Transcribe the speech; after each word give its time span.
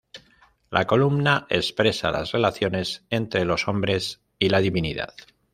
La 0.71 0.87
columna 0.87 1.45
expresa 1.51 2.09
las 2.09 2.31
relaciones 2.31 3.05
entre 3.11 3.45
los 3.45 3.67
hombres 3.67 4.19
y 4.39 4.49
la 4.49 4.57
divinidad. 4.59 5.13